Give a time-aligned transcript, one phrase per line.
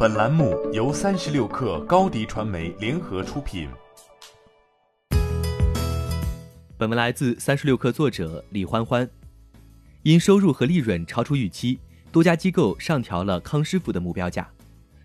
[0.00, 3.68] 本栏目由三十六氪高低传媒联合出品。
[6.76, 9.10] 本文来自三十六氪作者李欢欢。
[10.04, 11.80] 因收入和利润超出预期，
[12.12, 14.48] 多家机构上调了康师傅的目标价。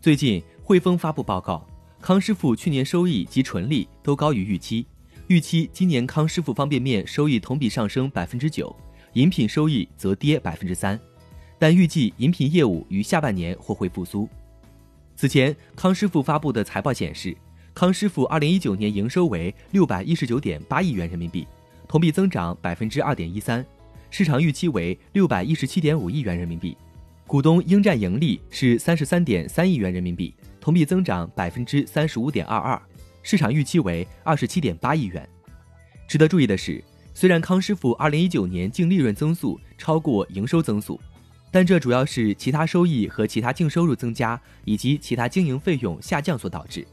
[0.00, 1.66] 最近，汇丰发布报告，
[2.00, 4.86] 康师傅去年收益及纯利都高于预期，
[5.26, 8.74] 预期今年康师傅方便面收益同比上升百分之九，
[9.14, 10.96] 饮品收益则跌百分之三。
[11.58, 14.28] 但预计饮品业务于下半年或会复苏。
[15.16, 17.34] 此前，康师傅发布的财报显示，
[17.72, 21.46] 康师傅二零一九年营收为六百一十九点八亿元人民币，
[21.88, 23.64] 同比增长百分之二点一三，
[24.10, 26.76] 市场预期为六百一十七点五亿元人民币，
[27.26, 32.78] 股东应占盈利是三十三点三亿元人民币，同比增长百分之三十五点二二，
[33.22, 35.26] 市场预期为二十七点八亿元。
[36.06, 41.00] 值得注意的是，虽然康师傅二零一九年净利润增速超过营收增速。
[41.56, 46.86] 但这主要是其他收益和其他净收入增加，以及其他经营费用下降所导致。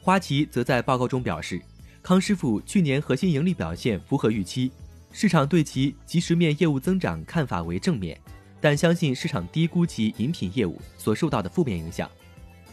[0.00, 1.60] 花旗则在报告中表示，
[2.00, 4.70] 康师傅去年核心盈利表现符合预期，
[5.10, 8.16] 市场对其即时面业务增长看法为正面，
[8.60, 12.08] 但相信市场低估其饮品业务所受到的负面影响。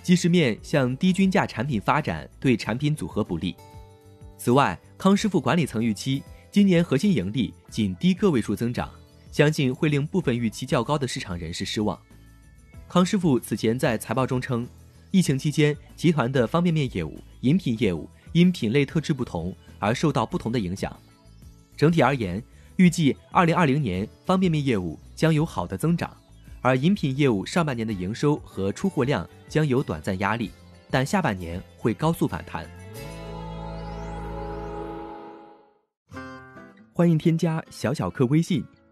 [0.03, 3.55] 即时面向低均价产品发展对产品组合不利。
[4.37, 6.21] 此外，康师傅管理层预期
[6.51, 8.87] 今年核心盈利仅低个位数增长。
[9.31, 11.97] 相信会令部分预期较高的市场人士失望。
[12.87, 14.67] 康师傅此前在财报中称，
[15.09, 20.95] 疫情期间集团的方便面业务、饮品业务因品类特质不同而受到不同的影响。
[21.77, 22.43] 整体而言，
[22.75, 26.15] 预计2020年方便面业务将有好的增长，
[26.61, 30.51] 而饮品业务上半年的营收和出货量将有短暂压力，
[30.89, 32.69] 但下半年会高速反弹。
[36.93, 38.63] 欢迎添加小小客微信。